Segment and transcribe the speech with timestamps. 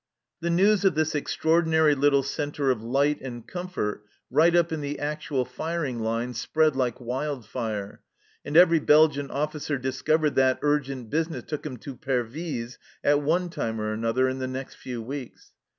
[0.39, 4.97] The news of this extraordinary little centre of light and comfort right up in the
[4.97, 8.01] actual firing line spread like wild fire,
[8.43, 13.49] and every Belgian officer dis covered that urgent business took him to Pervyse at one
[13.51, 15.51] time or another in the next few weeks.